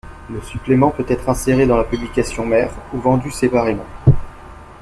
[0.31, 3.85] Le supplément peut être inséré dans la publication mère, ou vendu séparément.